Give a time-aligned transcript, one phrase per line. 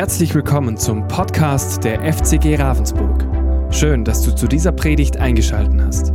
[0.00, 3.22] Herzlich willkommen zum Podcast der FCG Ravensburg.
[3.70, 6.12] Schön, dass du zu dieser Predigt eingeschaltet hast.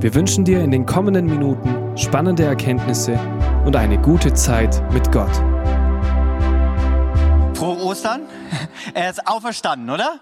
[0.00, 3.20] Wir wünschen dir in den kommenden Minuten spannende Erkenntnisse
[3.66, 5.34] und eine gute Zeit mit Gott.
[7.54, 8.22] Frohe Ostern.
[8.94, 10.18] Er ist auferstanden, oder?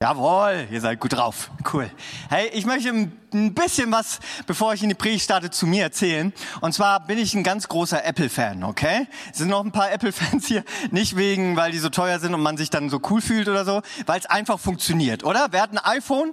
[0.00, 1.50] Jawohl, ihr seid gut drauf.
[1.72, 1.90] Cool.
[2.30, 6.32] Hey, ich möchte ein bisschen was, bevor ich in die Predigt starte, zu mir erzählen.
[6.60, 9.08] Und zwar bin ich ein ganz großer Apple-Fan, okay?
[9.32, 10.62] Es sind noch ein paar Apple-Fans hier.
[10.92, 13.64] Nicht wegen, weil die so teuer sind und man sich dann so cool fühlt oder
[13.64, 15.48] so, weil es einfach funktioniert, oder?
[15.50, 16.32] Wer hat ein iPhone?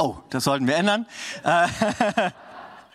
[0.00, 1.06] Oh, das sollten wir ändern.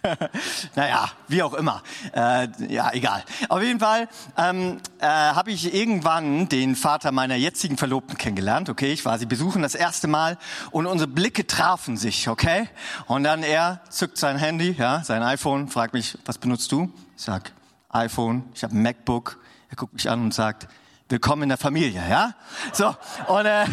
[0.76, 1.82] Naja, wie auch immer.
[2.14, 3.24] Äh, ja, egal.
[3.50, 4.08] Auf jeden Fall
[4.38, 8.70] ähm, äh, habe ich irgendwann den Vater meiner jetzigen Verlobten kennengelernt.
[8.70, 10.38] Okay, ich war sie besuchen das erste Mal
[10.72, 12.28] und unsere Blicke trafen sich.
[12.28, 12.68] Okay,
[13.08, 16.92] und dann er zückt sein Handy, ja, sein iPhone, fragt mich, was benutzt du?
[17.16, 17.54] Ich sag
[17.90, 18.44] iPhone.
[18.54, 19.40] Ich habe ein MacBook.
[19.70, 20.68] Er guckt mich an und sagt,
[21.14, 22.34] willkommen in der Familie, ja?
[22.72, 22.88] So,
[23.28, 23.66] und äh,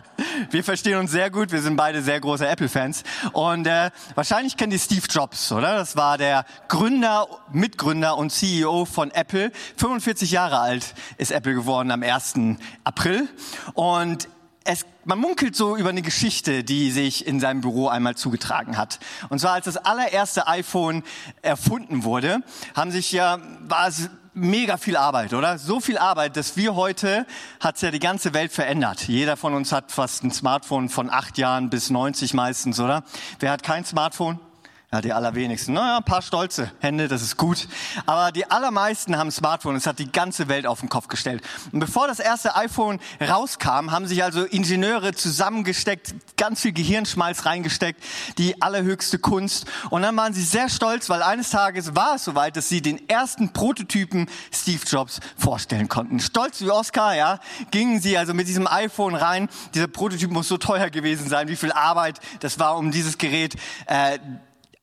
[0.50, 3.04] wir verstehen uns sehr gut, wir sind beide sehr große Apple-Fans.
[3.32, 5.76] Und äh, wahrscheinlich kennt ihr Steve Jobs, oder?
[5.76, 9.52] Das war der Gründer, Mitgründer und CEO von Apple.
[9.76, 12.34] 45 Jahre alt ist Apple geworden am 1.
[12.82, 13.28] April.
[13.74, 14.28] Und
[14.64, 18.98] es, man munkelt so über eine Geschichte, die sich in seinem Büro einmal zugetragen hat.
[19.30, 21.02] Und zwar als das allererste iPhone
[21.40, 22.40] erfunden wurde,
[22.76, 25.56] haben sich ja, war es mega viel Arbeit, oder?
[25.56, 27.26] So viel Arbeit, dass wir heute,
[27.58, 29.08] hat's ja die ganze Welt verändert.
[29.08, 33.02] Jeder von uns hat fast ein Smartphone von acht Jahren bis 90 meistens, oder?
[33.40, 34.38] Wer hat kein Smartphone?
[34.90, 35.74] Ja, die allerwenigsten.
[35.74, 37.68] Naja, ein paar stolze Hände, das ist gut.
[38.06, 39.76] Aber die allermeisten haben Smartphone.
[39.76, 41.42] Es hat die ganze Welt auf den Kopf gestellt.
[41.72, 48.02] Und bevor das erste iPhone rauskam, haben sich also Ingenieure zusammengesteckt, ganz viel Gehirnschmalz reingesteckt,
[48.38, 49.66] die allerhöchste Kunst.
[49.90, 53.10] Und dann waren sie sehr stolz, weil eines Tages war es soweit, dass sie den
[53.10, 56.18] ersten Prototypen Steve Jobs vorstellen konnten.
[56.18, 59.50] Stolz wie Oscar, ja, gingen sie also mit diesem iPhone rein.
[59.74, 63.54] Dieser Prototyp muss so teuer gewesen sein, wie viel Arbeit das war, um dieses Gerät
[63.86, 64.18] äh,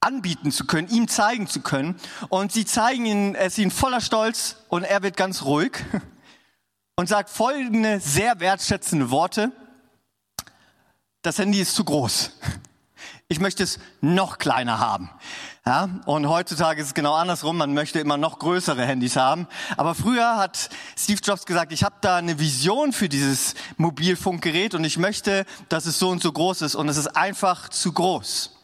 [0.06, 1.96] anbieten zu können, ihm zeigen zu können.
[2.30, 5.72] Und sie zeigen ihn, es ihn voller Stolz und er wird ganz ruhig
[6.96, 9.52] und sagt folgende sehr wertschätzende Worte.
[11.22, 12.32] Das Handy ist zu groß.
[13.28, 15.10] Ich möchte es noch kleiner haben.
[15.66, 17.58] Ja, und heutzutage ist es genau andersrum.
[17.58, 19.48] Man möchte immer noch größere Handys haben.
[19.78, 24.84] Aber früher hat Steve Jobs gesagt, ich habe da eine Vision für dieses Mobilfunkgerät und
[24.84, 26.76] ich möchte, dass es so und so groß ist.
[26.76, 28.55] Und es ist einfach zu groß.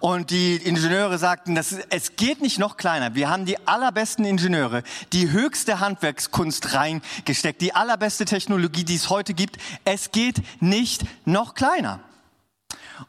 [0.00, 3.14] Und die Ingenieure sagten, das, es geht nicht noch kleiner.
[3.14, 4.82] Wir haben die allerbesten Ingenieure,
[5.12, 9.58] die höchste Handwerkskunst reingesteckt, die allerbeste Technologie, die es heute gibt.
[9.84, 12.00] Es geht nicht noch kleiner.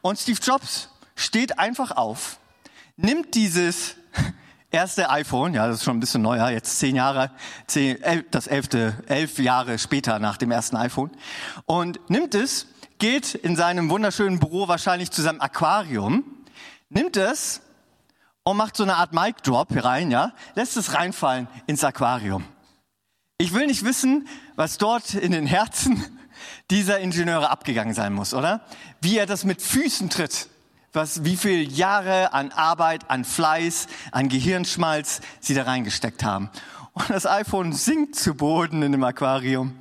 [0.01, 2.39] Und Steve Jobs steht einfach auf,
[2.95, 3.95] nimmt dieses
[4.71, 7.31] erste iPhone, ja, das ist schon ein bisschen neuer, jetzt zehn Jahre,
[7.67, 11.11] zehn, elf, das elfte, elf Jahre später nach dem ersten iPhone,
[11.65, 12.67] und nimmt es,
[12.99, 16.23] geht in seinem wunderschönen Büro wahrscheinlich zu seinem Aquarium,
[16.89, 17.61] nimmt es
[18.43, 22.43] und macht so eine Art Mic Drop rein, ja, lässt es reinfallen ins Aquarium.
[23.37, 26.03] Ich will nicht wissen, was dort in den Herzen
[26.71, 28.65] dieser Ingenieure abgegangen sein muss, oder?
[29.01, 30.49] Wie er das mit Füßen tritt.
[30.91, 36.49] Was, wie viel Jahre an Arbeit, an Fleiß, an Gehirnschmalz sie da reingesteckt haben.
[36.93, 39.77] Und das iPhone sinkt zu Boden in dem Aquarium.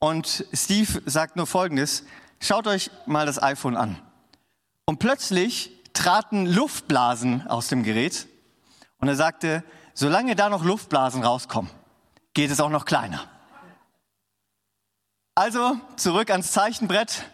[0.00, 2.04] Und Steve sagt nur Folgendes.
[2.40, 4.02] Schaut euch mal das iPhone an.
[4.84, 8.26] Und plötzlich traten Luftblasen aus dem Gerät
[8.98, 11.70] und er sagte, solange da noch Luftblasen rauskommen,
[12.34, 13.24] geht es auch noch kleiner.
[15.34, 17.24] Also zurück ans Zeichenbrett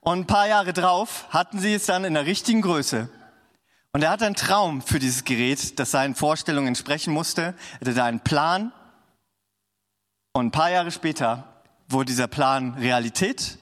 [0.00, 3.08] und ein paar Jahre drauf hatten sie es dann in der richtigen Größe.
[3.92, 7.42] Und er hatte einen Traum für dieses Gerät, das seinen Vorstellungen entsprechen musste.
[7.74, 8.72] Er hatte da einen Plan.
[10.32, 13.58] Und ein paar Jahre später wurde dieser Plan Realität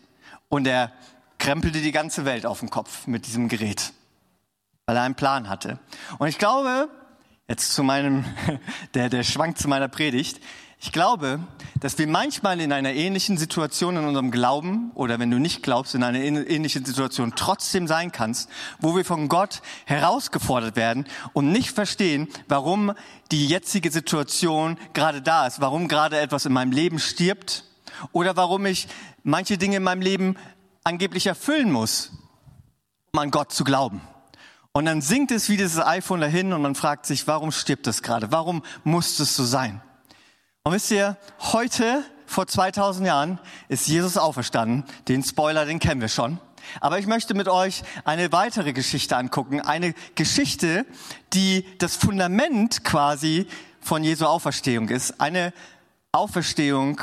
[0.49, 0.91] und er
[1.39, 3.93] krempelte die ganze Welt auf den Kopf mit diesem Gerät
[4.87, 5.79] weil er einen Plan hatte.
[6.19, 6.89] Und ich glaube,
[7.49, 8.25] jetzt zu meinem,
[8.95, 10.41] der, der Schwank zu meiner Predigt,
[10.85, 11.39] ich glaube,
[11.79, 15.95] dass wir manchmal in einer ähnlichen Situation in unserem Glauben oder wenn du nicht glaubst,
[15.95, 21.71] in einer ähnlichen Situation trotzdem sein kannst, wo wir von Gott herausgefordert werden und nicht
[21.71, 22.95] verstehen, warum
[23.31, 27.65] die jetzige Situation gerade da ist, warum gerade etwas in meinem Leben stirbt
[28.11, 28.89] oder warum ich
[29.23, 30.37] manche Dinge in meinem Leben
[30.83, 32.11] angeblich erfüllen muss,
[33.13, 34.01] um an Gott zu glauben.
[34.75, 38.03] Und dann sinkt es wie dieses iPhone dahin und man fragt sich, warum stirbt es
[38.03, 38.33] gerade?
[38.33, 39.83] Warum muss es so sein?
[40.65, 43.39] Und wisst ihr, heute, vor 2000 Jahren,
[43.69, 44.85] ist Jesus auferstanden.
[45.09, 46.41] Den Spoiler, den kennen wir schon.
[46.81, 49.61] Aber ich möchte mit euch eine weitere Geschichte angucken.
[49.61, 50.87] Eine Geschichte,
[51.35, 53.47] die das Fundament quasi
[53.81, 55.21] von Jesu Auferstehung ist.
[55.21, 55.53] Eine
[56.13, 57.01] Auferstehung,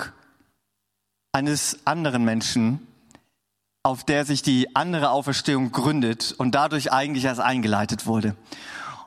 [1.31, 2.87] eines anderen Menschen,
[3.83, 8.35] auf der sich die andere Auferstehung gründet und dadurch eigentlich erst eingeleitet wurde.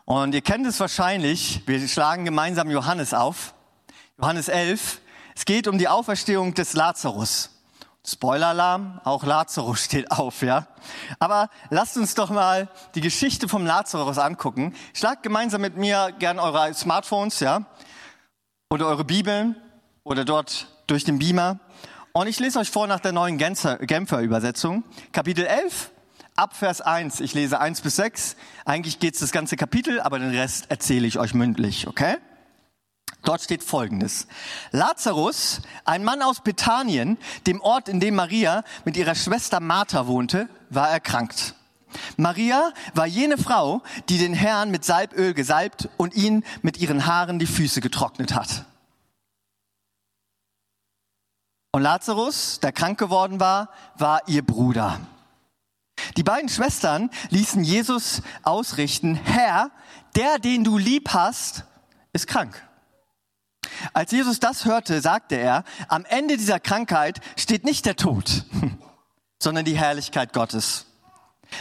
[0.05, 3.55] Und ihr kennt es wahrscheinlich, wir schlagen gemeinsam Johannes auf,
[4.19, 5.01] Johannes 11.
[5.37, 7.51] Es geht um die Auferstehung des Lazarus.
[8.05, 10.67] Spoiler-Alarm, auch Lazarus steht auf, ja.
[11.19, 14.75] Aber lasst uns doch mal die Geschichte vom Lazarus angucken.
[14.95, 17.67] Schlagt gemeinsam mit mir gern eure Smartphones, ja,
[18.71, 19.55] oder eure Bibeln
[20.03, 21.61] oder dort durch den Beamer.
[22.15, 24.85] Und ich lese euch vor nach der neuen Genfer Übersetzung.
[25.13, 25.91] Kapitel 11,
[26.37, 27.21] ab Vers 1.
[27.21, 28.37] Ich lese 1 bis 6.
[28.67, 32.17] Eigentlich geht's das ganze Kapitel, aber den Rest erzähle ich euch mündlich, okay?
[33.25, 34.27] Dort steht Folgendes.
[34.73, 37.17] Lazarus, ein Mann aus Bethanien,
[37.47, 41.55] dem Ort, in dem Maria mit ihrer Schwester Martha wohnte, war erkrankt.
[42.19, 47.39] Maria war jene Frau, die den Herrn mit Salböl gesalbt und ihn mit ihren Haaren
[47.39, 48.67] die Füße getrocknet hat.
[51.73, 55.01] Und Lazarus, der krank geworden war, war ihr Bruder.
[56.19, 59.71] Die beiden Schwestern ließen Jesus ausrichten, Herr,
[60.15, 61.65] der, den du lieb hast,
[62.13, 62.63] ist krank.
[63.95, 68.45] Als Jesus das hörte, sagte er, am Ende dieser Krankheit steht nicht der Tod,
[69.43, 70.87] sondern die Herrlichkeit Gottes.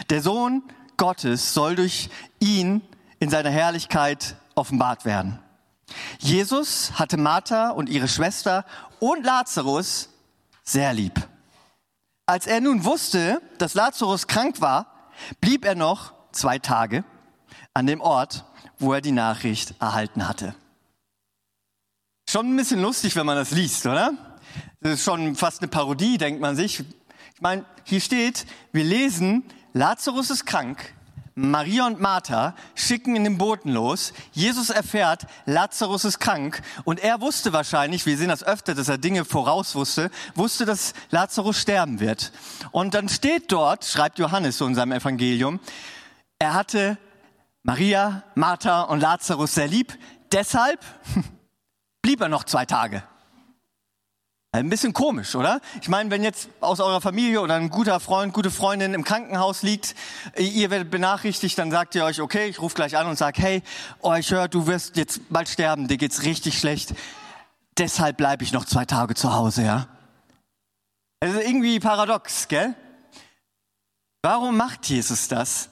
[0.10, 0.64] Der Sohn
[0.98, 2.10] Gottes soll durch
[2.40, 2.82] ihn
[3.20, 5.40] in seiner Herrlichkeit offenbart werden.
[6.20, 8.66] Jesus hatte Martha und ihre Schwester
[9.00, 10.10] und Lazarus
[10.64, 11.28] sehr lieb.
[12.26, 15.10] Als er nun wusste, dass Lazarus krank war,
[15.42, 17.04] blieb er noch zwei Tage
[17.74, 18.46] an dem Ort,
[18.80, 20.56] wo er die Nachricht erhalten hatte.
[22.30, 24.14] Schon ein bisschen lustig, wenn man das liest, oder?
[24.80, 26.80] Das ist schon fast eine Parodie, denkt man sich.
[27.36, 29.44] Ich meine, hier steht, wir lesen,
[29.74, 30.94] Lazarus ist krank,
[31.36, 34.14] Maria und Martha schicken in den Boten los.
[34.34, 38.98] Jesus erfährt, Lazarus ist krank und er wusste wahrscheinlich, wir sehen das öfter, dass er
[38.98, 42.32] Dinge voraus wusste, wusste, dass Lazarus sterben wird.
[42.72, 45.60] Und dann steht dort, schreibt Johannes so in seinem Evangelium,
[46.40, 46.98] er hatte
[47.64, 49.98] Maria, Martha und Lazarus sehr lieb.
[50.32, 50.80] Deshalb
[52.02, 53.04] blieb er noch zwei Tage.
[54.54, 55.62] Ein bisschen komisch, oder?
[55.82, 59.64] Ich meine, wenn jetzt aus eurer Familie oder ein guter Freund, gute Freundin im Krankenhaus
[59.64, 59.96] liegt,
[60.38, 63.64] ihr werdet benachrichtigt, dann sagt ihr euch, okay, ich rufe gleich an und sag, hey,
[64.02, 66.94] oh, ich höre, du wirst jetzt bald sterben, dir geht's richtig schlecht.
[67.78, 69.88] Deshalb bleibe ich noch zwei Tage zu Hause, ja?
[71.22, 72.76] Ist irgendwie paradox, gell?
[74.22, 75.71] Warum macht Jesus das?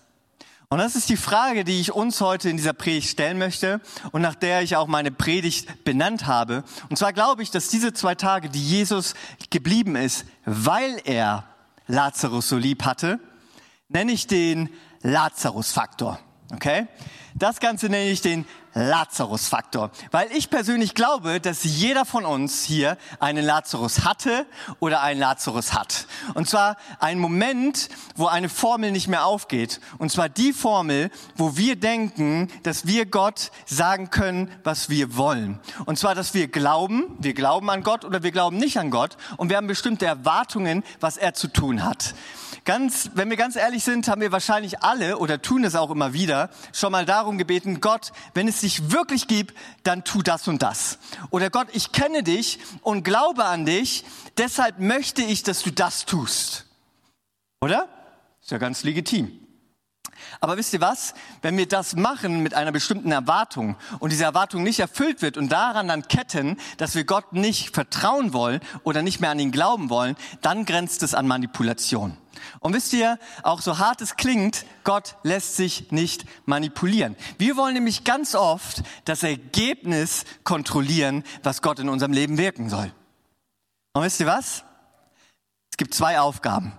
[0.71, 3.81] Und das ist die Frage, die ich uns heute in dieser Predigt stellen möchte
[4.11, 6.63] und nach der ich auch meine Predigt benannt habe.
[6.89, 9.15] Und zwar glaube ich, dass diese zwei Tage, die Jesus
[9.49, 11.45] geblieben ist, weil er
[11.87, 13.19] Lazarus so lieb hatte,
[13.87, 14.69] nenne ich den
[15.01, 16.19] Lazarus-Faktor.
[16.53, 16.85] Okay?
[17.39, 22.97] Das Ganze nenne ich den Lazarus-Faktor, weil ich persönlich glaube, dass jeder von uns hier
[23.19, 24.45] einen Lazarus hatte
[24.81, 26.05] oder einen Lazarus hat.
[26.33, 29.79] Und zwar ein Moment, wo eine Formel nicht mehr aufgeht.
[29.99, 35.59] Und zwar die Formel, wo wir denken, dass wir Gott sagen können, was wir wollen.
[35.85, 39.15] Und zwar, dass wir glauben, wir glauben an Gott oder wir glauben nicht an Gott
[39.37, 42.13] und wir haben bestimmte Erwartungen, was er zu tun hat.
[42.65, 46.13] Ganz, wenn wir ganz ehrlich sind, haben wir wahrscheinlich alle oder tun es auch immer
[46.13, 50.61] wieder schon mal darum gebeten, Gott, wenn es dich wirklich gibt, dann tu das und
[50.61, 50.99] das.
[51.29, 54.05] Oder Gott, ich kenne dich und glaube an dich,
[54.37, 56.65] deshalb möchte ich, dass du das tust.
[57.61, 57.87] Oder?
[58.41, 59.39] Ist ja ganz legitim.
[60.39, 61.13] Aber wisst ihr was?
[61.41, 65.49] Wenn wir das machen mit einer bestimmten Erwartung und diese Erwartung nicht erfüllt wird und
[65.49, 69.89] daran dann ketten, dass wir Gott nicht vertrauen wollen oder nicht mehr an ihn glauben
[69.89, 72.17] wollen, dann grenzt es an Manipulation.
[72.59, 77.15] Und wisst ihr, auch so hart es klingt, Gott lässt sich nicht manipulieren.
[77.37, 82.91] Wir wollen nämlich ganz oft das Ergebnis kontrollieren, was Gott in unserem Leben wirken soll.
[83.93, 84.63] Und wisst ihr was?
[85.71, 86.73] Es gibt zwei Aufgaben.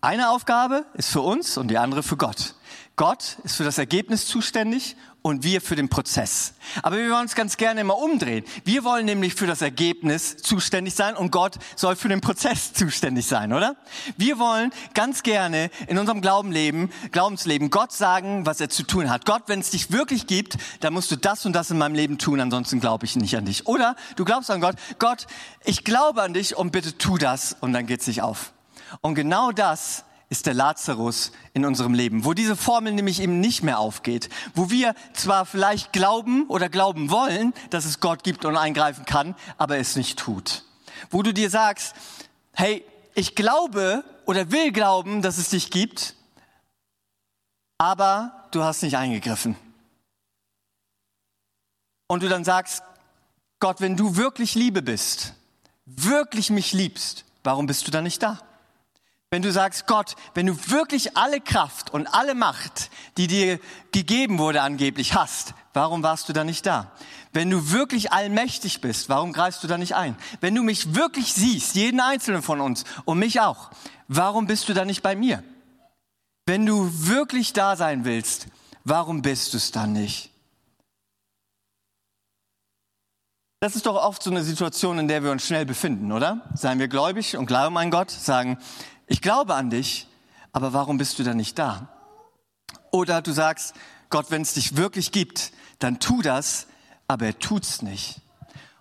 [0.00, 2.54] Eine Aufgabe ist für uns und die andere für Gott.
[2.98, 6.54] Gott ist für das Ergebnis zuständig und wir für den Prozess.
[6.82, 8.44] Aber wir wollen uns ganz gerne immer umdrehen.
[8.64, 13.26] Wir wollen nämlich für das Ergebnis zuständig sein und Gott soll für den Prozess zuständig
[13.26, 13.76] sein, oder?
[14.16, 19.24] Wir wollen ganz gerne in unserem Glaubenleben, Glaubensleben Gott sagen, was er zu tun hat.
[19.26, 22.18] Gott, wenn es dich wirklich gibt, dann musst du das und das in meinem Leben
[22.18, 23.68] tun, ansonsten glaube ich nicht an dich.
[23.68, 25.28] Oder du glaubst an Gott, Gott,
[25.64, 28.52] ich glaube an dich und bitte tu das und dann geht's nicht auf.
[29.02, 33.62] Und genau das ist der Lazarus in unserem Leben, wo diese Formel nämlich eben nicht
[33.62, 38.56] mehr aufgeht, wo wir zwar vielleicht glauben oder glauben wollen, dass es Gott gibt und
[38.56, 40.64] eingreifen kann, aber es nicht tut.
[41.10, 41.94] Wo du dir sagst,
[42.52, 46.14] hey, ich glaube oder will glauben, dass es dich gibt,
[47.78, 49.56] aber du hast nicht eingegriffen.
[52.06, 52.82] Und du dann sagst,
[53.60, 55.34] Gott, wenn du wirklich Liebe bist,
[55.84, 58.40] wirklich mich liebst, warum bist du dann nicht da?
[59.30, 63.60] Wenn du sagst, Gott, wenn du wirklich alle Kraft und alle Macht, die dir
[63.92, 66.92] gegeben wurde angeblich hast, warum warst du dann nicht da?
[67.34, 70.16] Wenn du wirklich allmächtig bist, warum greifst du da nicht ein?
[70.40, 73.70] Wenn du mich wirklich siehst, jeden einzelnen von uns und mich auch,
[74.08, 75.44] warum bist du da nicht bei mir?
[76.46, 78.46] Wenn du wirklich da sein willst,
[78.84, 80.30] warum bist du es dann nicht?
[83.60, 86.48] Das ist doch oft so eine Situation, in der wir uns schnell befinden, oder?
[86.54, 88.56] Seien wir gläubig und glauben an Gott, sagen,
[89.08, 90.06] ich glaube an dich,
[90.52, 91.88] aber warum bist du dann nicht da?
[92.90, 93.74] Oder du sagst,
[94.10, 96.66] Gott, wenn es dich wirklich gibt, dann tu das,
[97.06, 98.20] aber er tut's nicht.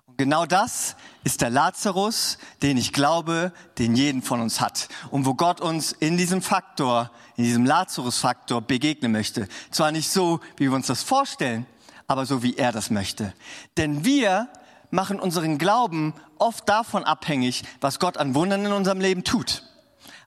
[0.05, 4.87] Und genau das ist der Lazarus, den ich glaube, den jeden von uns hat.
[5.11, 9.47] Und wo Gott uns in diesem Faktor, in diesem Lazarus-Faktor begegnen möchte.
[9.71, 11.65] Zwar nicht so, wie wir uns das vorstellen,
[12.07, 13.33] aber so, wie er das möchte.
[13.75, 14.47] Denn wir
[14.89, 19.63] machen unseren Glauben oft davon abhängig, was Gott an Wundern in unserem Leben tut.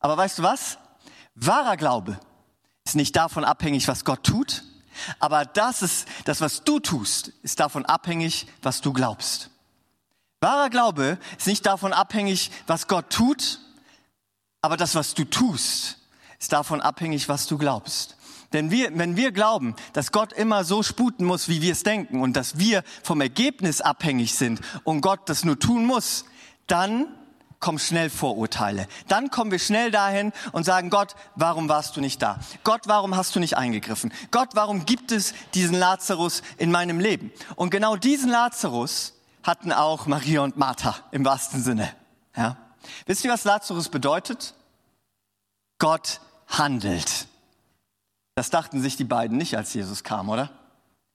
[0.01, 0.79] Aber weißt du was?
[1.35, 2.19] Wahrer Glaube
[2.85, 4.65] ist nicht davon abhängig, was Gott tut,
[5.19, 9.51] aber das ist, das, was du tust, ist davon abhängig, was du glaubst.
[10.41, 13.61] Wahrer Glaube ist nicht davon abhängig, was Gott tut,
[14.63, 15.99] aber das, was du tust,
[16.39, 18.17] ist davon abhängig, was du glaubst.
[18.53, 22.21] Denn wir, wenn wir glauben, dass Gott immer so sputen muss, wie wir es denken
[22.21, 26.25] und dass wir vom Ergebnis abhängig sind und Gott das nur tun muss,
[26.67, 27.07] dann
[27.61, 28.89] kommen schnell Vorurteile.
[29.07, 32.41] Dann kommen wir schnell dahin und sagen, Gott, warum warst du nicht da?
[32.65, 34.13] Gott, warum hast du nicht eingegriffen?
[34.31, 37.31] Gott, warum gibt es diesen Lazarus in meinem Leben?
[37.57, 39.13] Und genau diesen Lazarus
[39.43, 41.95] hatten auch Maria und Martha im wahrsten Sinne.
[42.35, 42.57] Ja?
[43.07, 44.55] Wisst ihr, was Lazarus bedeutet?
[45.79, 47.27] Gott handelt.
[48.35, 50.51] Das dachten sich die beiden nicht, als Jesus kam, oder?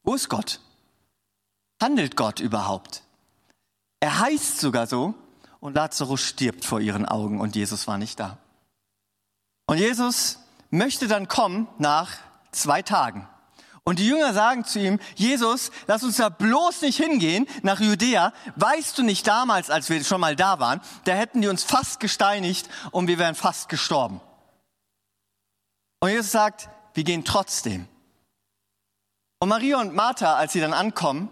[0.04, 0.60] Wo ist Gott?
[1.82, 3.02] Handelt Gott überhaupt?
[4.00, 5.16] Er heißt sogar so
[5.60, 8.38] und Lazarus stirbt vor ihren Augen und Jesus war nicht da.
[9.68, 12.12] Und Jesus möchte dann kommen nach
[12.52, 13.28] zwei Tagen.
[13.84, 18.34] Und die Jünger sagen zu ihm, Jesus, lass uns da bloß nicht hingehen nach Judäa.
[18.56, 22.00] Weißt du nicht damals, als wir schon mal da waren, da hätten die uns fast
[22.00, 24.22] gesteinigt und wir wären fast gestorben.
[26.00, 27.88] Und Jesus sagt, wir gehen trotzdem.
[29.40, 31.30] Und Maria und Martha, als sie dann ankommen,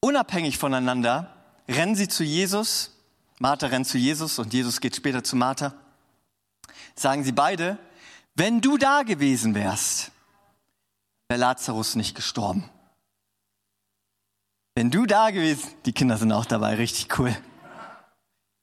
[0.00, 1.32] unabhängig voneinander,
[1.68, 2.90] rennen sie zu Jesus.
[3.38, 5.74] Martha rennt zu Jesus und Jesus geht später zu Martha.
[6.94, 7.78] Sagen sie beide,
[8.34, 10.12] wenn du da gewesen wärst,
[11.28, 12.68] wäre Lazarus nicht gestorben.
[14.74, 17.36] Wenn du da gewesen, die Kinder sind auch dabei, richtig cool.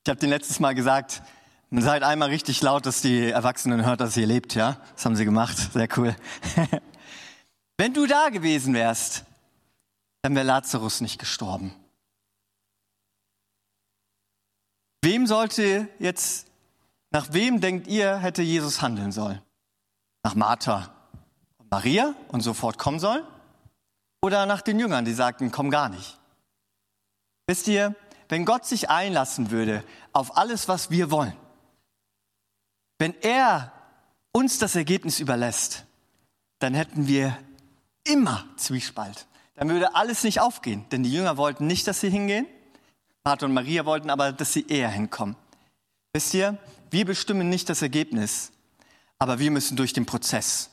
[0.04, 1.22] Ich habe den letztes Mal gesagt,
[1.70, 4.76] und seid einmal richtig laut, dass die Erwachsenen hört, dass ihr lebt, ja?
[4.94, 5.56] Das haben sie gemacht.
[5.72, 6.16] Sehr cool.
[7.78, 9.24] Wenn du da gewesen wärst,
[10.22, 11.72] dann wäre Lazarus nicht gestorben.
[15.02, 16.46] Wem sollte jetzt,
[17.10, 19.40] nach wem denkt ihr, hätte Jesus handeln sollen?
[20.22, 20.92] Nach Martha
[21.58, 23.24] und Maria und sofort kommen sollen?
[24.22, 26.18] Oder nach den Jüngern, die sagten, komm gar nicht?
[27.46, 27.94] Wisst ihr,
[28.28, 31.36] wenn Gott sich einlassen würde auf alles, was wir wollen,
[32.98, 33.72] wenn er
[34.32, 35.86] uns das Ergebnis überlässt,
[36.58, 37.36] dann hätten wir
[38.04, 39.26] immer Zwiespalt.
[39.54, 42.46] Dann würde alles nicht aufgehen, denn die Jünger wollten nicht, dass sie hingehen.
[43.24, 45.36] Martha und Maria wollten aber, dass sie eher hinkommen.
[46.12, 46.58] Wisst ihr,
[46.90, 48.52] wir bestimmen nicht das Ergebnis,
[49.18, 50.70] aber wir müssen durch den Prozess.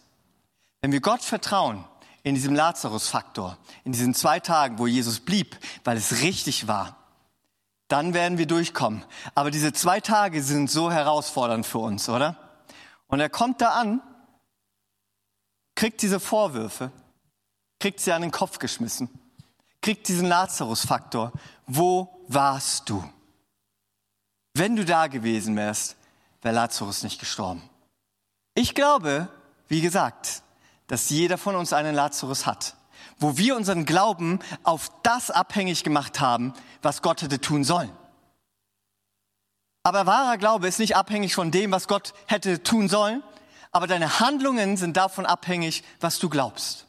[0.82, 1.84] Wenn wir Gott vertrauen,
[2.24, 6.98] in diesem Lazarus-Faktor, in diesen zwei Tagen, wo Jesus blieb, weil es richtig war,
[7.88, 9.06] dann werden wir durchkommen.
[9.34, 12.36] Aber diese zwei Tage sind so herausfordernd für uns, oder?
[13.08, 14.01] Und er kommt da an,
[15.75, 16.92] kriegt diese Vorwürfe,
[17.80, 19.10] kriegt sie an den Kopf geschmissen,
[19.82, 21.32] kriegt diesen Lazarus-Faktor.
[21.66, 23.04] Wo warst du?
[24.54, 25.96] Wenn du da gewesen wärst,
[26.42, 27.62] wäre Lazarus nicht gestorben.
[28.54, 29.28] Ich glaube,
[29.68, 30.42] wie gesagt,
[30.88, 32.78] dass jeder von uns einen Lazarus hat
[33.20, 37.92] wo wir unseren Glauben auf das abhängig gemacht haben, was Gott hätte tun sollen.
[39.84, 43.24] Aber wahrer Glaube ist nicht abhängig von dem, was Gott hätte tun sollen,
[43.72, 46.87] aber deine Handlungen sind davon abhängig, was du glaubst.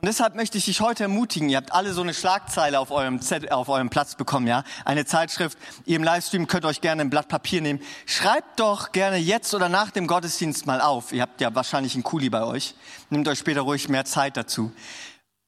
[0.00, 3.20] Und deshalb möchte ich dich heute ermutigen, ihr habt alle so eine Schlagzeile auf eurem,
[3.20, 4.64] Z auf eurem Platz bekommen, ja?
[4.84, 5.58] Eine Zeitschrift.
[5.84, 7.80] Ihr im Livestream könnt euch gerne ein Blatt Papier nehmen.
[8.06, 11.12] Schreibt doch gerne jetzt oder nach dem Gottesdienst mal auf.
[11.12, 12.74] Ihr habt ja wahrscheinlich einen Kuli bei euch.
[13.10, 14.72] Nehmt euch später ruhig mehr Zeit dazu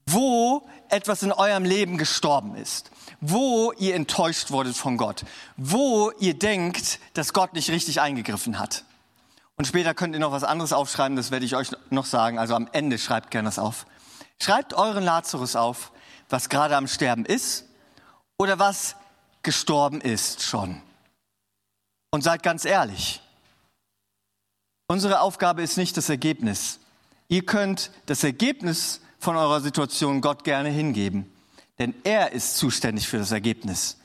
[0.06, 2.90] wo etwas in eurem Leben gestorben ist,
[3.20, 5.24] wo ihr enttäuscht wurdet von Gott,
[5.56, 8.84] wo ihr denkt, dass Gott nicht richtig eingegriffen hat.
[9.56, 12.38] Und später könnt ihr noch was anderes aufschreiben, das werde ich euch noch sagen.
[12.38, 13.86] Also am Ende schreibt gerne das auf.
[14.42, 15.92] Schreibt euren Lazarus auf,
[16.28, 17.64] was gerade am Sterben ist
[18.38, 18.96] oder was
[19.44, 20.82] gestorben ist schon.
[22.10, 23.22] Und seid ganz ehrlich,
[24.88, 26.80] unsere Aufgabe ist nicht das Ergebnis.
[27.28, 31.32] Ihr könnt das Ergebnis von eurer Situation Gott gerne hingeben,
[31.78, 33.96] denn er ist zuständig für das Ergebnis.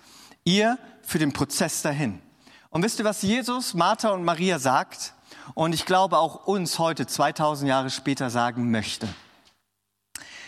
[0.44, 2.22] Ihr für den Prozess dahin.
[2.70, 5.14] Und wisst ihr, was Jesus, Martha und Maria sagt?
[5.56, 9.08] Und ich glaube auch uns heute, 2000 Jahre später, sagen möchte.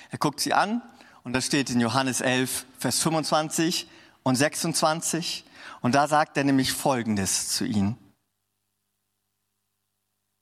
[0.09, 0.81] Er guckt sie an
[1.23, 3.87] und da steht in Johannes 11, Vers 25
[4.23, 5.45] und 26.
[5.81, 7.97] Und da sagt er nämlich Folgendes zu ihnen.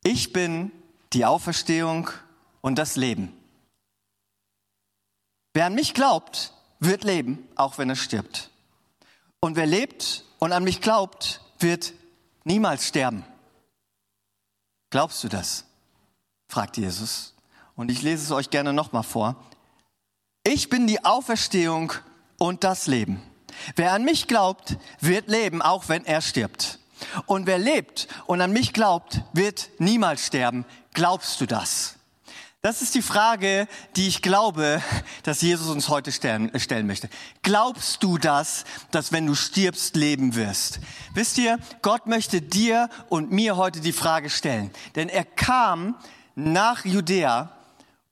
[0.03, 0.71] Ich bin
[1.13, 2.09] die Auferstehung
[2.61, 3.33] und das Leben.
[5.53, 8.51] Wer an mich glaubt, wird leben, auch wenn er stirbt.
[9.39, 11.93] Und wer lebt und an mich glaubt, wird
[12.43, 13.25] niemals sterben.
[14.89, 15.65] Glaubst du das?
[16.47, 17.33] fragt Jesus.
[17.75, 19.35] Und ich lese es euch gerne nochmal vor.
[20.49, 21.91] Ich bin die Auferstehung
[22.37, 23.21] und das Leben.
[23.75, 26.79] Wer an mich glaubt, wird leben, auch wenn er stirbt.
[27.25, 30.63] Und wer lebt und an mich glaubt, wird niemals sterben.
[30.93, 31.95] Glaubst du das?
[32.61, 34.81] Das ist die Frage, die ich glaube,
[35.23, 37.09] dass Jesus uns heute stellen, stellen, möchte.
[37.41, 40.79] Glaubst du das, dass wenn du stirbst, leben wirst?
[41.13, 44.71] Wisst ihr, Gott möchte dir und mir heute die Frage stellen.
[44.95, 45.97] Denn er kam
[46.35, 47.56] nach Judäa,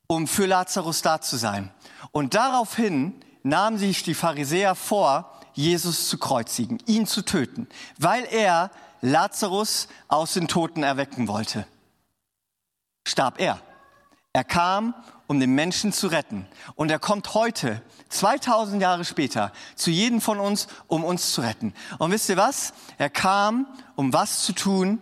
[0.08, 1.72] um für Lazarus da zu sein.
[2.12, 8.72] Und daraufhin nahmen sich die Pharisäer vor, Jesus zu kreuzigen, ihn zu töten, weil er
[9.02, 11.66] Lazarus aus den Toten erwecken wollte.
[13.08, 13.62] Starb er.
[14.34, 14.94] Er kam,
[15.28, 16.46] um den Menschen zu retten.
[16.76, 21.74] Und er kommt heute, 2000 Jahre später, zu jedem von uns, um uns zu retten.
[22.00, 22.74] Und wisst ihr was?
[22.98, 25.02] Er kam, um was zu tun?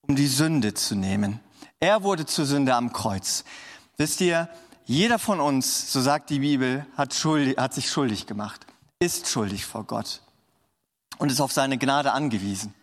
[0.00, 1.40] Um die Sünde zu nehmen.
[1.80, 3.44] Er wurde zur Sünde am Kreuz.
[3.96, 4.48] Wisst ihr,
[4.86, 8.66] jeder von uns, so sagt die Bibel, hat, schuldig, hat sich schuldig gemacht,
[8.98, 10.20] ist schuldig vor Gott
[11.18, 12.74] und ist auf seine Gnade angewiesen.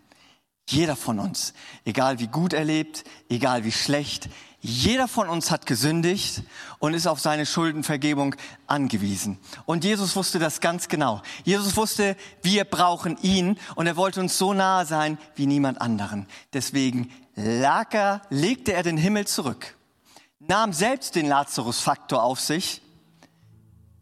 [0.70, 1.54] Jeder von uns,
[1.86, 4.30] egal wie gut er lebt, egal wie schlecht,
[4.62, 6.44] jeder von uns hat gesündigt
[6.78, 8.36] und ist auf seine Schuldenvergebung
[8.68, 9.40] angewiesen.
[9.66, 11.24] Und Jesus wusste das ganz genau.
[11.44, 16.28] Jesus wusste, wir brauchen ihn und er wollte uns so nahe sein wie niemand anderen.
[16.54, 19.76] Deswegen lag er, legte er den Himmel zurück,
[20.48, 22.82] nahm selbst den Lazarus-Faktor auf sich,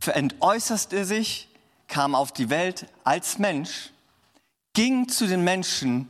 [0.06, 1.48] entäußerte sich,
[1.88, 3.92] kam auf die Welt als Mensch,
[4.74, 6.08] ging zu den Menschen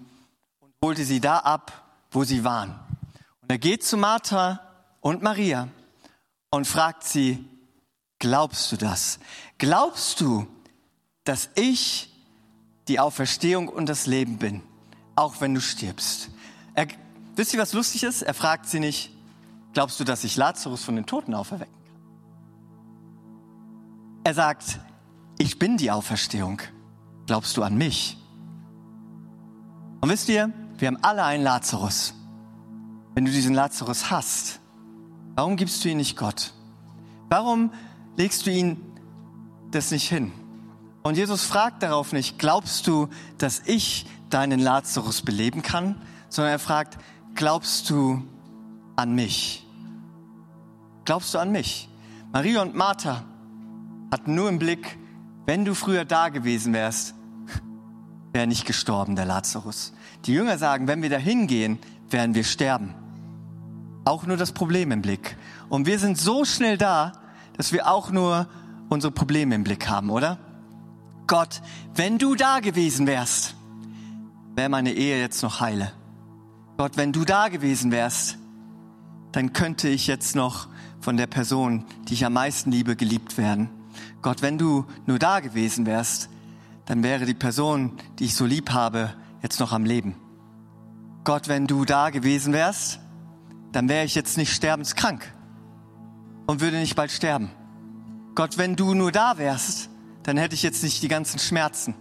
[0.60, 2.80] und holte sie da ab, wo sie waren.
[3.48, 4.60] Er geht zu Martha
[5.02, 5.70] und Maria
[6.52, 7.44] und fragt sie,
[8.20, 9.20] glaubst du das?
[9.58, 10.48] Glaubst du,
[11.24, 12.14] dass ich
[12.88, 14.62] die Auferstehung und das Leben bin,
[15.16, 16.30] auch wenn du stirbst?
[16.74, 16.88] Er,
[17.36, 18.22] wisst ihr, was lustig ist?
[18.22, 19.12] Er fragt sie nicht,
[19.74, 22.02] glaubst du, dass ich Lazarus von den Toten auferwecken kann?
[24.24, 24.80] Er sagt,
[25.38, 26.62] ich bin die Auferstehung.
[27.26, 28.18] Glaubst du an mich?
[30.02, 32.14] Und wisst ihr, wir haben alle einen Lazarus
[33.20, 34.62] wenn du diesen Lazarus hast,
[35.36, 36.54] warum gibst du ihn nicht Gott?
[37.28, 37.72] Warum
[38.16, 38.78] legst du ihn
[39.72, 40.32] das nicht hin?
[41.04, 46.02] Und Jesus fragt darauf nicht, glaubst du, dass ich deinen Lazarus beleben kann?
[46.30, 46.98] Sondern er fragt,
[47.36, 48.24] glaubst du
[49.00, 49.66] an mich?
[51.06, 51.90] Glaubst du an mich?
[52.32, 53.24] Maria und Martha
[54.12, 54.98] hatten nur im Blick,
[55.46, 57.16] wenn du früher da gewesen wärst,
[58.34, 59.94] wäre nicht gestorben, der Lazarus.
[60.26, 62.94] Die Jünger sagen, wenn wir da hingehen, werden wir sterben
[64.10, 65.38] auch nur das Problem im Blick.
[65.70, 67.14] Und wir sind so schnell da,
[67.56, 68.48] dass wir auch nur
[68.90, 70.40] unsere Probleme im Blick haben, oder?
[71.28, 71.62] Gott,
[71.94, 73.54] wenn du da gewesen wärst,
[74.56, 75.92] wäre meine Ehe jetzt noch heile.
[76.78, 78.39] Gott, wenn du da gewesen wärst,
[79.32, 80.68] dann könnte ich jetzt noch
[81.00, 83.70] von der Person, die ich am meisten liebe, geliebt werden.
[84.22, 86.30] Gott, wenn du nur da gewesen wärst,
[86.86, 90.16] dann wäre die Person, die ich so lieb habe, jetzt noch am Leben.
[91.24, 93.00] Gott, wenn du da gewesen wärst,
[93.72, 95.32] dann wäre ich jetzt nicht sterbenskrank
[96.48, 97.52] und würde nicht bald sterben.
[98.36, 99.90] Gott, wenn du nur da wärst,
[100.24, 101.94] dann hätte ich jetzt nicht die ganzen Schmerzen.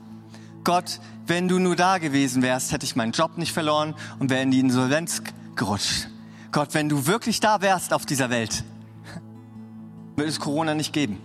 [0.64, 4.42] Gott, wenn du nur da gewesen wärst, hätte ich meinen Job nicht verloren und wäre
[4.42, 5.22] in die Insolvenz
[5.56, 6.08] gerutscht.
[6.50, 8.64] Gott, wenn du wirklich da wärst auf dieser Welt,
[10.16, 11.18] würde es Corona nicht geben.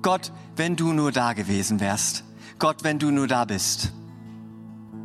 [0.00, 2.24] Gott, wenn du nur da gewesen wärst.
[2.58, 3.92] Gott, wenn du nur da bist.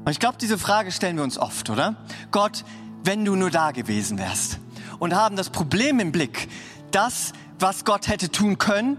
[0.06, 1.96] Und ich glaube, diese Frage stellen wir uns oft, oder?
[2.32, 2.64] Gott,
[3.04, 4.60] wenn du nur da gewesen wärst.
[5.00, 6.48] Und haben das Problem im Blick,
[6.92, 8.98] das, was Gott hätte tun können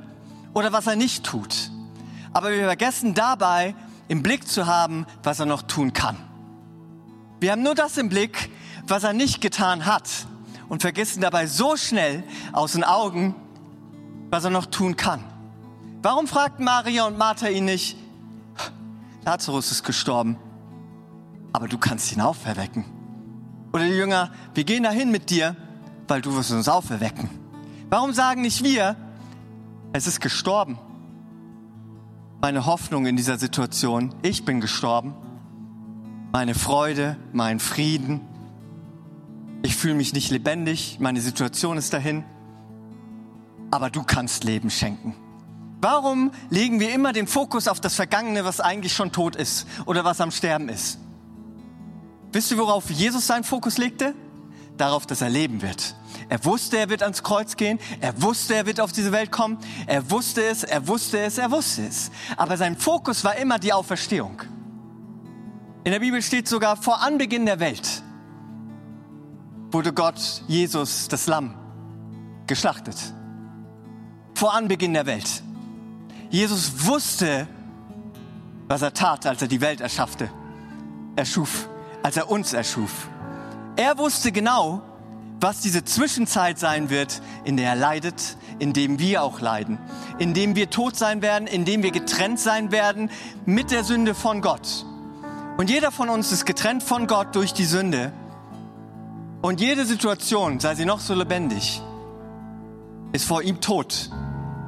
[0.53, 1.71] oder was er nicht tut.
[2.33, 3.75] Aber wir vergessen dabei
[4.09, 6.17] im Blick zu haben, was er noch tun kann.
[7.41, 8.51] Wir haben nur das im Blick,
[8.87, 10.27] was er nicht getan hat
[10.69, 13.35] und vergessen dabei so schnell aus den Augen,
[14.31, 15.23] was er noch tun kann.
[16.03, 17.97] Warum fragten Maria und Martha ihn nicht,
[19.25, 20.37] Lazarus ist gestorben.
[21.53, 22.85] aber du kannst ihn auferwecken.
[23.73, 25.57] Oder die Jünger, wir gehen dahin mit dir,
[26.09, 27.31] weil du wirst uns auferwecken.
[27.91, 28.97] Warum sagen nicht wir,
[29.93, 30.79] es ist gestorben?
[32.41, 35.15] Meine Hoffnung in dieser Situation, ich bin gestorben.
[36.33, 38.21] Meine Freude, mein Frieden.
[39.65, 42.23] Ich fühle mich nicht lebendig, meine Situation ist dahin.
[43.71, 45.17] Aber du kannst Leben schenken.
[45.81, 50.05] Warum legen wir immer den Fokus auf das Vergangene, was eigentlich schon tot ist oder
[50.05, 50.99] was am Sterben ist?
[52.31, 54.15] Wisst ihr, worauf Jesus seinen Fokus legte?
[54.77, 55.97] Darauf, dass er leben wird.
[56.29, 57.79] Er wusste, er wird ans Kreuz gehen.
[58.03, 59.57] Er wusste, er wird auf diese Welt kommen.
[59.87, 62.11] Er wusste es, er wusste es, er wusste es.
[62.37, 64.43] Aber sein Fokus war immer die Auferstehung.
[65.85, 68.04] In der Bibel steht sogar, vor Anbeginn der Welt
[69.75, 71.55] wurde Gott, Jesus, das Lamm,
[72.47, 72.97] geschlachtet.
[74.35, 75.43] Vor Anbeginn der Welt.
[76.31, 77.49] Jesus wusste,
[78.69, 80.31] was er tat, als er die Welt erschaffte,
[81.17, 81.69] erschuf,
[82.05, 83.09] als er uns erschuf.
[83.77, 84.81] Er wusste genau,
[85.41, 89.79] was diese Zwischenzeit sein wird, in der er leidet, in dem wir auch leiden,
[90.19, 93.11] in dem wir tot sein werden, in dem wir getrennt sein werden
[93.45, 94.87] mit der Sünde von Gott.
[95.57, 98.13] Und jeder von uns ist getrennt von Gott durch die Sünde.
[99.45, 101.83] Und jede Situation, sei sie noch so lebendig,
[103.13, 104.09] ist vor ihm tot,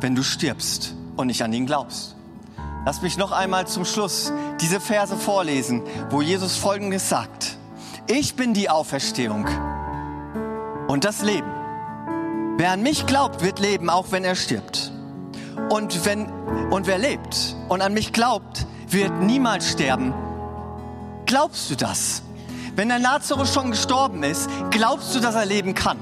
[0.03, 2.15] wenn du stirbst und nicht an ihn glaubst.
[2.85, 7.57] Lass mich noch einmal zum Schluss diese Verse vorlesen, wo Jesus Folgendes sagt.
[8.07, 9.49] Ich bin die Auferstehung
[10.89, 11.51] und das Leben.
[12.59, 14.93] Wer an mich glaubt, wird leben, auch wenn er stirbt.
[15.71, 16.27] Und, wenn,
[16.71, 20.13] und wer lebt und an mich glaubt, wird niemals sterben.
[21.25, 22.21] Glaubst du das?
[22.77, 25.97] Wenn der Lazarus schon gestorben ist, glaubst du, dass er leben kann?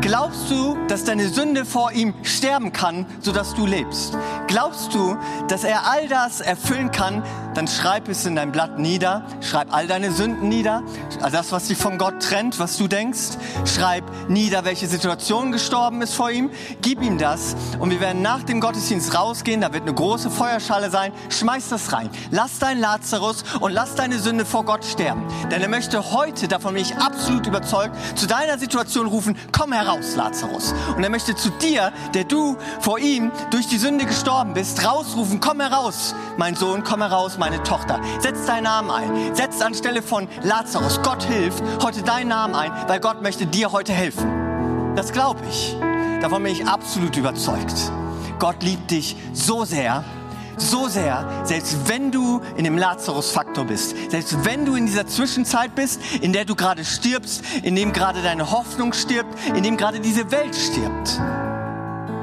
[0.00, 4.18] Glaubst du, dass deine Sünde vor ihm sterben kann, sodass du lebst?
[4.48, 7.22] Glaubst du, dass er all das erfüllen kann?
[7.54, 9.26] Dann schreib es in dein Blatt nieder.
[9.40, 10.82] Schreib all deine Sünden nieder.
[11.22, 13.38] Also das, was dich von Gott trennt, was du denkst.
[13.64, 16.50] Schreib nieder, welche Situation gestorben ist vor ihm.
[16.82, 17.56] Gib ihm das.
[17.78, 19.60] Und wir werden nach dem Gottesdienst rausgehen.
[19.60, 21.12] Da wird eine große Feuerschale sein.
[21.28, 22.10] Schmeiß das rein.
[22.30, 25.22] Lass deinen Lazarus und lass deine Sünde vor Gott sterben.
[25.50, 30.16] Denn er möchte heute, davon bin ich absolut überzeugt, zu deiner Situation rufen, komm heraus,
[30.16, 30.74] Lazarus.
[30.96, 35.40] Und er möchte zu dir, der du vor ihm durch die Sünde gestorben bist, rausrufen,
[35.40, 38.00] komm heraus, mein Sohn, komm heraus, meine Tochter.
[38.20, 39.34] Setz deinen Namen ein.
[39.34, 43.92] Setz anstelle von Lazarus, Gott hilft, heute deinen Namen ein, weil Gott möchte dir heute
[43.92, 44.15] helfen.
[44.96, 45.76] Das glaube ich.
[46.20, 47.92] Davon bin ich absolut überzeugt.
[48.38, 50.02] Gott liebt dich so sehr,
[50.56, 55.74] so sehr, selbst wenn du in dem Lazarus-Faktor bist, selbst wenn du in dieser Zwischenzeit
[55.74, 60.00] bist, in der du gerade stirbst, in dem gerade deine Hoffnung stirbt, in dem gerade
[60.00, 61.20] diese Welt stirbt.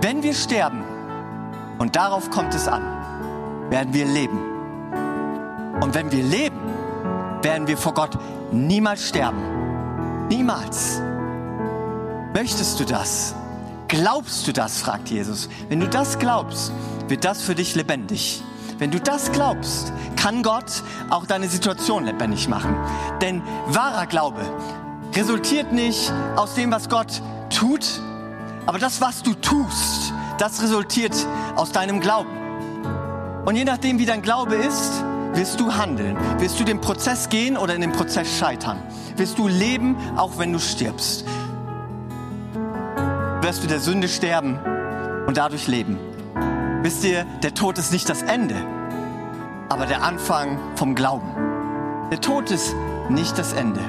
[0.02, 0.84] Wenn wir sterben,
[1.78, 2.82] und darauf kommt es an,
[3.70, 4.40] werden wir leben.
[5.82, 6.60] Und wenn wir leben,
[7.42, 8.18] werden wir vor Gott
[8.52, 10.28] niemals sterben.
[10.30, 11.02] Niemals.
[12.34, 13.36] Möchtest du das?
[13.88, 14.82] Glaubst du das?
[14.82, 15.50] fragt Jesus.
[15.70, 16.72] Wenn du das glaubst,
[17.08, 18.42] wird das für dich lebendig.
[18.80, 22.76] Wenn du das glaubst, kann Gott auch deine Situation lebendig machen.
[23.22, 24.42] Denn wahrer Glaube
[25.16, 28.02] resultiert nicht aus dem, was Gott tut,
[28.66, 31.16] aber das, was du tust, das resultiert
[31.56, 32.32] aus deinem Glauben.
[33.46, 37.58] Und je nachdem, wie dein Glaube ist, wirst du handeln, wirst du den Prozess gehen
[37.58, 38.82] oder in dem Prozess scheitern,
[39.18, 41.26] wirst du leben, auch wenn du stirbst.
[43.44, 44.58] Wirst du der Sünde sterben
[45.28, 46.00] und dadurch leben.
[46.82, 48.56] Wisst ihr, der Tod ist nicht das Ende,
[49.68, 51.28] aber der Anfang vom Glauben.
[52.10, 52.74] Der Tod ist
[53.10, 53.82] nicht das Ende,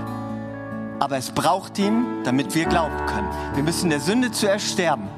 [0.98, 3.28] aber es braucht ihn, damit wir glauben können.
[3.54, 5.08] Wir müssen der Sünde zuerst sterben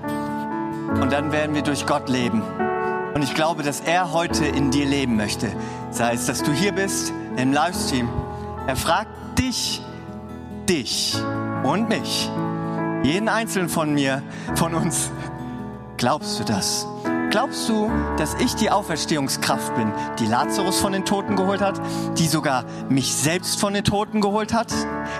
[1.01, 2.43] und dann werden wir durch Gott leben.
[3.15, 5.51] Und ich glaube, dass er heute in dir leben möchte.
[5.91, 8.11] Sei es, dass du hier bist im Livestream.
[8.67, 9.81] Er fragt dich,
[10.69, 11.17] dich
[11.63, 12.31] und mich,
[13.07, 14.21] jeden einzelnen von mir,
[14.57, 15.11] von uns.
[15.97, 16.87] Glaubst du das?
[17.31, 21.81] Glaubst du, dass ich die Auferstehungskraft bin, die Lazarus von den Toten geholt hat,
[22.19, 24.73] die sogar mich selbst von den Toten geholt hat?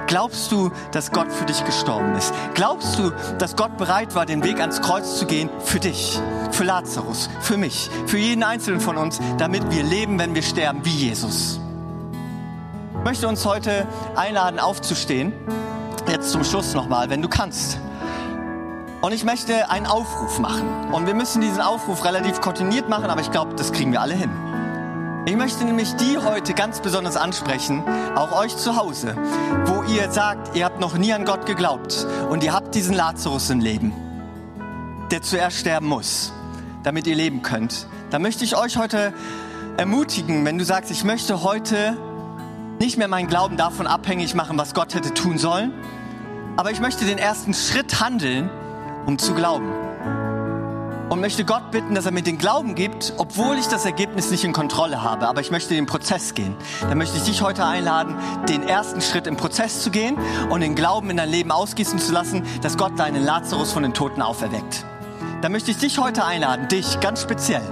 [0.09, 2.35] Glaubst du, dass Gott für dich gestorben ist?
[2.55, 6.19] Glaubst du, dass Gott bereit war, den Weg ans Kreuz zu gehen für dich,
[6.51, 10.85] für Lazarus, für mich, für jeden Einzelnen von uns, damit wir leben, wenn wir sterben,
[10.85, 11.61] wie Jesus?
[12.99, 15.33] Ich möchte uns heute einladen, aufzustehen.
[16.17, 17.79] Jetzt zum Schluss nochmal, wenn du kannst.
[19.03, 20.67] Und ich möchte einen Aufruf machen.
[20.91, 24.15] Und wir müssen diesen Aufruf relativ koordiniert machen, aber ich glaube, das kriegen wir alle
[24.15, 24.31] hin.
[25.27, 27.83] Ich möchte nämlich die heute ganz besonders ansprechen,
[28.15, 29.15] auch euch zu Hause,
[29.67, 33.51] wo ihr sagt, ihr habt noch nie an Gott geglaubt und ihr habt diesen Lazarus
[33.51, 33.93] im Leben,
[35.11, 36.33] der zuerst sterben muss,
[36.83, 37.89] damit ihr leben könnt.
[38.09, 39.13] Da möchte ich euch heute
[39.77, 41.95] ermutigen, wenn du sagst, ich möchte heute
[42.81, 45.75] nicht mehr meinen Glauben davon abhängig machen, was Gott hätte tun sollen,
[46.57, 48.51] aber ich möchte den ersten Schritt handeln,
[49.07, 49.71] um zu glauben.
[51.09, 54.43] Und möchte Gott bitten, dass er mir den Glauben gibt, obwohl ich das Ergebnis nicht
[54.43, 55.29] in Kontrolle habe.
[55.29, 56.57] Aber ich möchte den Prozess gehen.
[56.81, 58.17] Dann möchte ich dich heute einladen,
[58.49, 60.17] den ersten Schritt im Prozess zu gehen
[60.51, 63.95] und den Glauben in dein Leben ausgießen zu lassen, dass Gott deinen Lazarus von den
[63.95, 64.85] Toten auferweckt.
[65.43, 67.63] Dann möchte ich dich heute einladen, dich ganz speziell,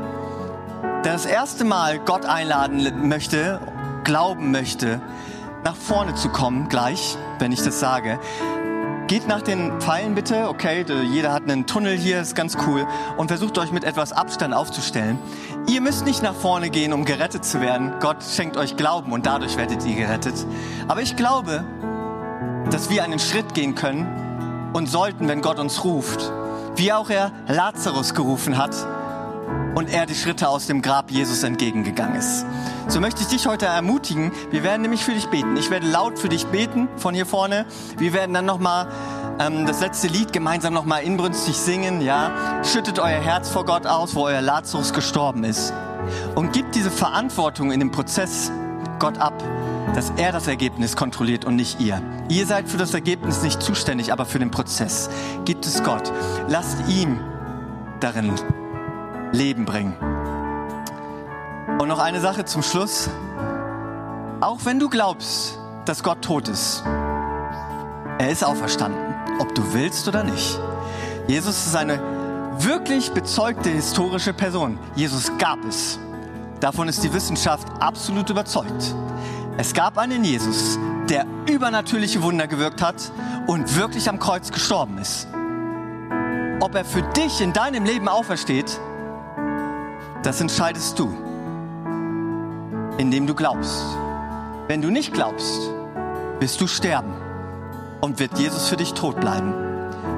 [1.05, 3.59] der das erste Mal Gott einladen möchte,
[4.05, 5.01] glauben möchte,
[5.65, 8.21] nach vorne zu kommen, gleich, wenn ich das sage.
[9.07, 12.87] Geht nach den Pfeilen bitte, okay, jeder hat einen Tunnel hier, ist ganz cool,
[13.19, 15.19] und versucht euch mit etwas Abstand aufzustellen.
[15.69, 17.93] Ihr müsst nicht nach vorne gehen, um gerettet zu werden.
[18.01, 20.35] Gott schenkt euch Glauben und dadurch werdet ihr gerettet.
[20.89, 21.65] Aber ich glaube,
[22.71, 26.33] dass wir einen Schritt gehen können und sollten, wenn Gott uns ruft,
[26.77, 28.75] wie auch er Lazarus gerufen hat
[29.75, 32.47] und er die Schritte aus dem Grab Jesus entgegengegangen ist.
[32.89, 34.33] So möchte ich dich heute ermutigen.
[34.51, 35.57] Wir werden nämlich für dich beten.
[35.57, 37.67] Ich werde laut für dich beten von hier vorne.
[37.99, 38.89] Wir werden dann nochmal
[39.39, 42.01] ähm, das letzte Lied gemeinsam nochmal inbrünstig singen.
[42.01, 45.73] Ja, schüttet euer Herz vor Gott aus, wo euer Lazarus gestorben ist
[46.35, 48.53] und gibt diese Verantwortung in dem Prozess
[48.99, 49.43] Gott ab,
[49.95, 52.01] dass er das Ergebnis kontrolliert und nicht ihr.
[52.29, 55.11] Ihr seid für das Ergebnis nicht zuständig, aber für den Prozess.
[55.45, 56.13] Gibt es Gott.
[56.49, 57.19] Lasst ihm
[58.01, 58.35] darin
[59.35, 59.95] Leben bringen.
[61.79, 63.11] Und noch eine Sache zum Schluss.
[64.41, 66.85] Auch wenn du glaubst, dass Gott tot ist,
[68.19, 69.01] er ist auferstanden,
[69.41, 70.59] ob du willst oder nicht.
[71.27, 71.99] Jesus ist eine
[72.59, 74.79] wirklich bezeugte historische Person.
[74.95, 75.99] Jesus gab es.
[76.61, 78.95] Davon ist die Wissenschaft absolut überzeugt.
[79.57, 83.11] Es gab einen Jesus, der übernatürliche Wunder gewirkt hat
[83.47, 85.27] und wirklich am Kreuz gestorben ist.
[86.61, 88.79] Ob er für dich in deinem Leben aufersteht,
[90.25, 91.15] das entscheidest du
[92.99, 93.85] indem du glaubst.
[94.69, 95.71] Wenn du nicht glaubst,
[96.41, 97.13] wirst du sterben
[98.01, 99.53] und wird Jesus für dich tot bleiben.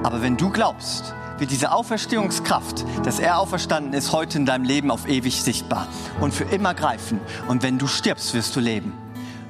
[0.02, 4.90] Aber wenn du glaubst, wird diese Auferstehungskraft, dass er auferstanden ist, heute in deinem Leben
[4.90, 5.86] auf ewig sichtbar
[6.20, 7.20] und für immer greifen.
[7.48, 8.92] Und wenn du stirbst, wirst du leben.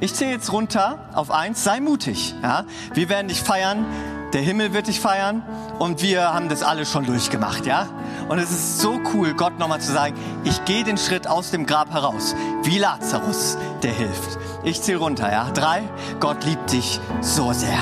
[0.01, 2.35] Ich zähle jetzt runter auf eins, sei mutig.
[2.43, 2.65] Ja?
[2.93, 3.87] Wir werden dich feiern,
[4.33, 5.43] der Himmel wird dich feiern
[5.79, 7.89] und wir haben das alle schon durchgemacht, ja?
[8.29, 11.65] Und es ist so cool, Gott nochmal zu sagen, ich gehe den Schritt aus dem
[11.65, 12.35] Grab heraus,
[12.65, 14.39] wie Lazarus, der hilft.
[14.65, 15.51] Ich zähle runter, ja?
[15.53, 15.85] Drei,
[16.19, 17.79] Gott liebt dich so sehr.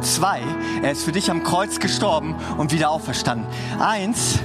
[0.00, 0.42] Zwei,
[0.82, 3.46] er ist für dich am Kreuz gestorben und wieder auferstanden.
[3.80, 4.38] Eins,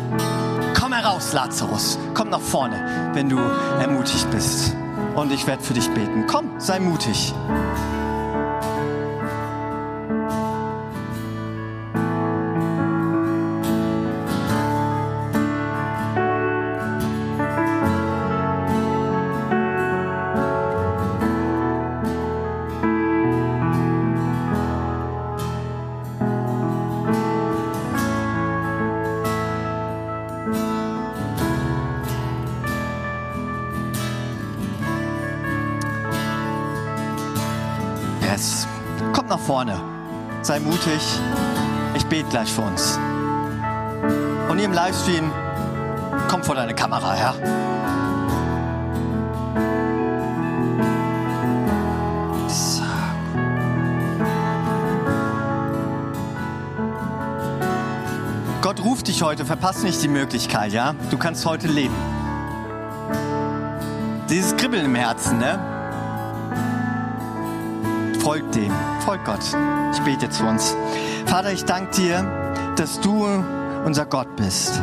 [0.78, 2.00] komm heraus, Lazarus.
[2.16, 4.76] Komm nach vorne, wenn du ermutigt bist.
[5.16, 6.26] Und ich werde für dich beten.
[6.28, 7.34] Komm, sei mutig.
[40.46, 41.02] Sei mutig.
[41.96, 43.00] Ich bete gleich für uns.
[44.48, 45.32] Und ihr im Livestream,
[46.28, 47.34] komm vor deine Kamera, ja?
[58.62, 60.94] Gott ruft dich heute, verpass nicht die Möglichkeit, ja?
[61.10, 61.96] Du kannst heute leben.
[64.30, 65.75] Dieses Kribbeln im Herzen, ne?
[68.26, 69.44] Folgt dem folgt Gott.
[69.94, 70.76] Ich bete zu uns.
[71.28, 73.24] Vater, ich danke dir, dass du
[73.86, 74.82] unser Gott bist.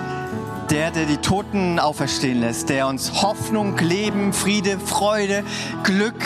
[0.70, 5.42] Der, der die Toten auferstehen lässt, der uns Hoffnung, Leben, Friede, Freude,
[5.83, 6.22] Glück,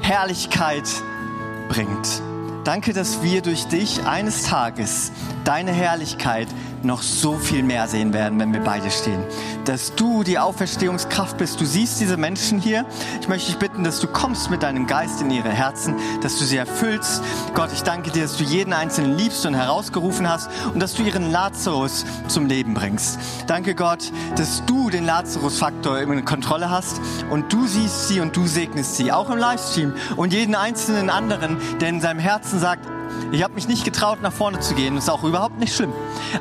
[0.00, 0.88] Herrlichkeit
[1.68, 2.20] bringt.
[2.64, 5.12] Danke, dass wir durch dich eines Tages
[5.44, 6.48] deine Herrlichkeit
[6.84, 9.22] noch so viel mehr sehen werden, wenn wir beide stehen.
[9.64, 11.60] Dass du die Auferstehungskraft bist.
[11.60, 12.86] Du siehst diese Menschen hier.
[13.20, 16.44] Ich möchte dich bitten, dass du kommst mit deinem Geist in ihre Herzen, dass du
[16.44, 17.22] sie erfüllst.
[17.54, 21.02] Gott, ich danke dir, dass du jeden Einzelnen liebst und herausgerufen hast und dass du
[21.02, 23.18] ihren Lazarus zum Leben bringst.
[23.46, 28.46] Danke Gott, dass du den Lazarus-Faktor in Kontrolle hast und du siehst sie und du
[28.46, 32.86] segnest sie, auch im Livestream und jeden einzelnen anderen, der in seinem Herzen sagt,
[33.32, 34.94] ich habe mich nicht getraut, nach vorne zu gehen.
[34.94, 35.92] Das ist auch überhaupt nicht schlimm.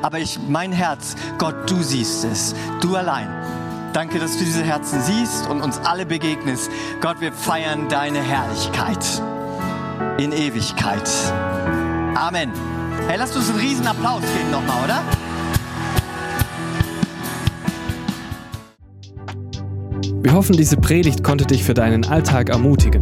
[0.01, 2.55] Aber ich, mein Herz, Gott, du siehst es.
[2.81, 3.27] Du allein.
[3.93, 6.69] Danke, dass du diese Herzen siehst und uns alle begegnest.
[7.01, 9.21] Gott, wir feiern deine Herrlichkeit
[10.17, 11.09] in Ewigkeit.
[12.15, 12.51] Amen.
[13.07, 15.01] Hey, lasst uns einen riesen Applaus geben nochmal, oder?
[20.21, 23.01] Wir hoffen, diese Predigt konnte dich für deinen Alltag ermutigen.